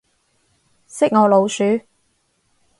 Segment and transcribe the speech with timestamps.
[0.87, 1.79] 識我老鼠